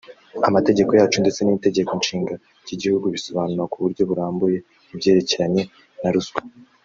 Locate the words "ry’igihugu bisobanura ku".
2.63-3.77